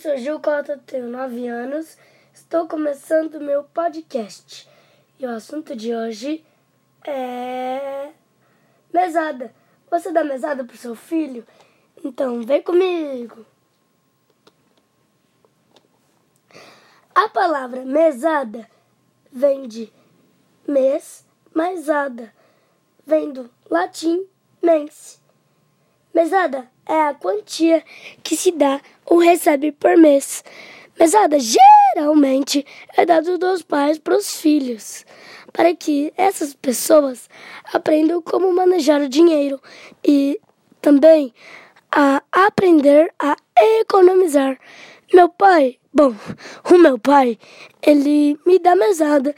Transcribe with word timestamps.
sou 0.00 0.16
Gil 0.16 0.40
Cota, 0.40 0.76
tenho 0.86 1.08
9 1.08 1.46
anos. 1.46 1.96
Estou 2.34 2.66
começando 2.66 3.36
o 3.36 3.40
meu 3.40 3.62
podcast. 3.62 4.68
E 5.20 5.24
o 5.24 5.30
assunto 5.30 5.76
de 5.76 5.94
hoje 5.94 6.44
é 7.06 8.10
mesada. 8.92 9.54
Você 9.88 10.10
dá 10.10 10.24
mesada 10.24 10.64
pro 10.64 10.76
seu 10.76 10.96
filho? 10.96 11.46
Então 12.02 12.42
vem 12.42 12.60
comigo. 12.60 13.46
A 17.14 17.28
palavra 17.28 17.84
mesada 17.84 18.68
vem 19.30 19.68
de 19.68 19.92
mês 20.66 21.24
mais 21.54 21.88
ada, 21.88 22.34
vem 23.06 23.32
do 23.32 23.48
latim 23.70 24.26
mense. 24.60 25.20
Mesada 26.12 26.68
é 26.90 27.02
a 27.08 27.14
quantia 27.14 27.84
que 28.22 28.36
se 28.36 28.50
dá 28.50 28.80
ou 29.06 29.18
recebe 29.18 29.70
por 29.70 29.96
mês. 29.96 30.42
Mesada 30.98 31.38
geralmente 31.38 32.66
é 32.96 33.06
dado 33.06 33.38
dos 33.38 33.62
pais 33.62 33.98
para 33.98 34.16
os 34.16 34.40
filhos, 34.40 35.06
para 35.52 35.74
que 35.74 36.12
essas 36.16 36.52
pessoas 36.52 37.30
aprendam 37.72 38.20
como 38.20 38.52
manejar 38.52 39.00
o 39.00 39.08
dinheiro 39.08 39.60
e 40.04 40.38
também 40.82 41.32
a 41.92 42.22
aprender 42.32 43.12
a 43.18 43.36
economizar. 43.80 44.58
Meu 45.12 45.28
pai, 45.28 45.78
bom, 45.94 46.14
o 46.70 46.78
meu 46.78 46.98
pai, 46.98 47.38
ele 47.82 48.38
me 48.44 48.58
dá 48.58 48.74
mesada. 48.74 49.34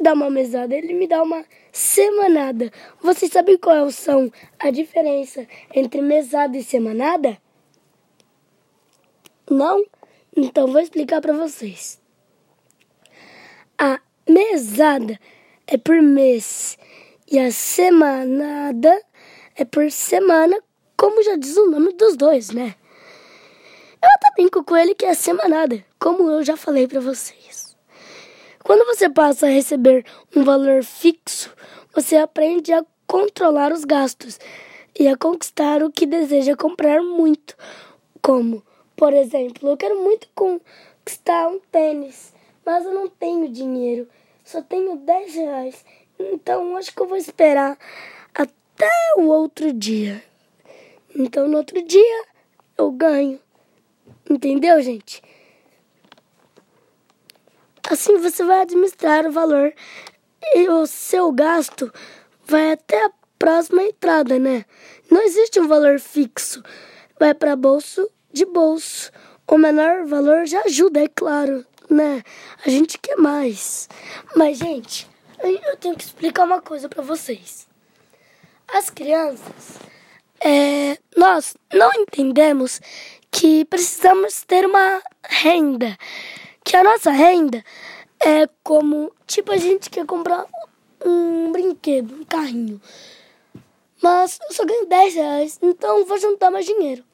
Dá 0.00 0.14
uma 0.14 0.30
mesada, 0.30 0.74
ele 0.74 0.94
me 0.94 1.06
dá 1.06 1.22
uma 1.22 1.44
semanada. 1.70 2.72
Vocês 3.02 3.30
sabem 3.30 3.58
qual 3.58 3.90
são 3.90 4.32
a 4.58 4.70
diferença 4.70 5.46
entre 5.74 6.00
mesada 6.00 6.56
e 6.56 6.64
semanada? 6.64 7.36
Não? 9.50 9.84
Então 10.34 10.68
vou 10.68 10.80
explicar 10.80 11.20
para 11.20 11.34
vocês. 11.34 12.00
A 13.78 14.00
mesada 14.28 15.18
é 15.66 15.76
por 15.76 16.00
mês 16.00 16.78
e 17.30 17.38
a 17.38 17.50
semanada 17.52 19.02
é 19.54 19.64
por 19.64 19.90
semana, 19.90 20.58
como 20.96 21.22
já 21.22 21.36
diz 21.36 21.56
o 21.56 21.70
nome 21.70 21.92
dos 21.92 22.16
dois, 22.16 22.50
né? 22.50 22.74
Eu 24.02 24.08
até 24.16 24.30
brinco 24.34 24.64
com 24.64 24.76
ele 24.76 24.94
que 24.94 25.04
é 25.04 25.12
semanada, 25.12 25.84
como 25.98 26.30
eu 26.30 26.42
já 26.42 26.56
falei 26.56 26.88
para 26.88 27.00
vocês. 27.00 27.69
Quando 28.70 28.86
você 28.86 29.10
passa 29.10 29.46
a 29.46 29.50
receber 29.50 30.06
um 30.36 30.44
valor 30.44 30.84
fixo, 30.84 31.52
você 31.92 32.14
aprende 32.14 32.72
a 32.72 32.86
controlar 33.04 33.72
os 33.72 33.84
gastos 33.84 34.38
e 34.96 35.08
a 35.08 35.16
conquistar 35.16 35.82
o 35.82 35.90
que 35.90 36.06
deseja 36.06 36.54
comprar 36.54 37.02
muito, 37.02 37.56
como 38.22 38.62
por 38.94 39.12
exemplo, 39.12 39.70
eu 39.70 39.76
quero 39.76 40.00
muito 40.00 40.28
conquistar 40.36 41.48
um 41.48 41.58
tênis, 41.58 42.32
mas 42.64 42.84
eu 42.84 42.94
não 42.94 43.08
tenho 43.08 43.48
dinheiro, 43.48 44.08
só 44.44 44.62
tenho 44.62 44.94
10 44.98 45.34
reais. 45.34 45.84
Então 46.16 46.76
acho 46.76 46.94
que 46.94 47.02
eu 47.02 47.08
vou 47.08 47.16
esperar 47.16 47.76
até 48.32 48.88
o 49.16 49.22
outro 49.22 49.72
dia. 49.72 50.22
Então 51.12 51.48
no 51.48 51.56
outro 51.56 51.82
dia 51.82 52.24
eu 52.78 52.92
ganho. 52.92 53.40
Entendeu, 54.30 54.80
gente? 54.80 55.20
Assim 57.88 58.18
você 58.18 58.44
vai 58.44 58.62
administrar 58.62 59.26
o 59.26 59.32
valor 59.32 59.72
e 60.54 60.68
o 60.68 60.86
seu 60.86 61.32
gasto 61.32 61.92
vai 62.44 62.72
até 62.72 63.04
a 63.04 63.10
próxima 63.38 63.82
entrada, 63.82 64.38
né? 64.38 64.64
Não 65.10 65.22
existe 65.22 65.60
um 65.60 65.68
valor 65.68 65.98
fixo. 65.98 66.62
Vai 67.18 67.34
para 67.34 67.56
bolso 67.56 68.08
de 68.32 68.44
bolso. 68.44 69.10
O 69.46 69.58
menor 69.58 70.06
valor 70.06 70.46
já 70.46 70.60
ajuda, 70.62 71.02
é 71.02 71.08
claro, 71.08 71.66
né? 71.88 72.22
A 72.64 72.70
gente 72.70 72.98
quer 72.98 73.16
mais. 73.16 73.88
Mas, 74.36 74.58
gente, 74.58 75.08
eu 75.42 75.76
tenho 75.76 75.96
que 75.96 76.04
explicar 76.04 76.44
uma 76.44 76.60
coisa 76.60 76.88
para 76.88 77.02
vocês. 77.02 77.66
As 78.68 78.88
crianças, 78.88 79.78
é, 80.40 80.96
nós 81.16 81.56
não 81.72 81.90
entendemos 81.94 82.80
que 83.30 83.64
precisamos 83.64 84.44
ter 84.44 84.64
uma 84.64 85.02
renda. 85.28 85.96
Que 86.64 86.76
a 86.76 86.84
nossa 86.84 87.10
renda 87.10 87.64
é 88.20 88.48
como, 88.62 89.12
tipo, 89.26 89.52
a 89.52 89.56
gente 89.56 89.88
quer 89.90 90.06
comprar 90.06 90.46
um 91.04 91.50
brinquedo, 91.52 92.14
um 92.14 92.24
carrinho. 92.24 92.80
Mas 94.02 94.38
eu 94.48 94.54
só 94.54 94.64
ganho 94.64 94.86
10 94.86 95.14
reais, 95.14 95.58
então 95.62 96.04
vou 96.04 96.18
juntar 96.18 96.50
mais 96.50 96.64
dinheiro. 96.64 97.04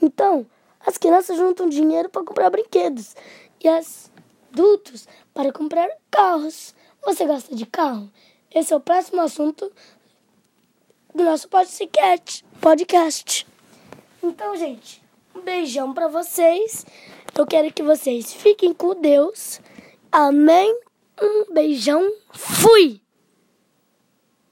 Então, 0.00 0.46
as 0.84 0.96
crianças 0.96 1.36
juntam 1.36 1.68
dinheiro 1.68 2.08
para 2.08 2.24
comprar 2.24 2.50
brinquedos 2.50 3.14
e 3.62 3.68
as 3.68 4.10
adultos 4.50 5.06
para 5.34 5.52
comprar 5.52 5.88
carros. 6.10 6.74
Você 7.04 7.26
gosta 7.26 7.54
de 7.54 7.66
carro? 7.66 8.10
Esse 8.54 8.72
é 8.72 8.76
o 8.76 8.80
próximo 8.80 9.20
assunto 9.20 9.70
do 11.14 11.22
nosso 11.22 11.48
podcast. 11.48 12.44
Então, 14.22 14.56
gente, 14.56 15.02
um 15.34 15.40
beijão 15.40 15.92
para 15.92 16.08
vocês. 16.08 16.84
Eu 17.36 17.46
quero 17.46 17.72
que 17.72 17.82
vocês 17.82 18.32
fiquem 18.32 18.72
com 18.72 18.94
Deus. 18.94 19.60
Amém. 20.10 20.74
Um 21.20 21.52
beijão. 21.52 22.12
Fui! 22.32 23.00